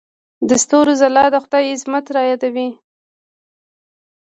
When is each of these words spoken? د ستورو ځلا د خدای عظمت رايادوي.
د 0.49 0.51
ستورو 0.63 0.93
ځلا 1.01 1.25
د 1.33 1.35
خدای 1.43 1.65
عظمت 1.73 2.05
رايادوي. 2.15 2.69